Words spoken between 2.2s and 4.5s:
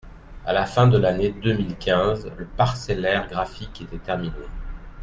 le parcellaire graphique était terminé.